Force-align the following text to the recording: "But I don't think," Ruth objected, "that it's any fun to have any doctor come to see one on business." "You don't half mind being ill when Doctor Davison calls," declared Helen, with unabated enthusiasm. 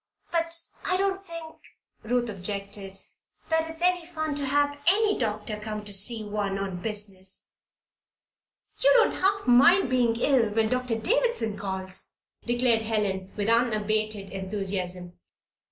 "But 0.31 0.57
I 0.83 0.97
don't 0.97 1.23
think," 1.23 1.57
Ruth 2.01 2.27
objected, 2.27 2.93
"that 3.49 3.69
it's 3.69 3.83
any 3.83 4.03
fun 4.03 4.33
to 4.33 4.47
have 4.47 4.79
any 4.87 5.15
doctor 5.15 5.59
come 5.59 5.85
to 5.85 5.93
see 5.93 6.23
one 6.23 6.57
on 6.57 6.81
business." 6.81 7.49
"You 8.79 8.91
don't 8.93 9.13
half 9.13 9.45
mind 9.45 9.91
being 9.91 10.15
ill 10.15 10.49
when 10.55 10.69
Doctor 10.69 10.97
Davison 10.97 11.55
calls," 11.55 12.13
declared 12.47 12.81
Helen, 12.81 13.31
with 13.37 13.47
unabated 13.47 14.31
enthusiasm. 14.31 15.19